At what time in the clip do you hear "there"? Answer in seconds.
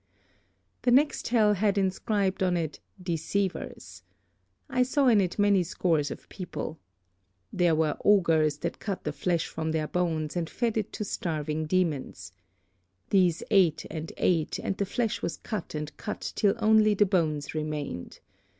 7.53-7.75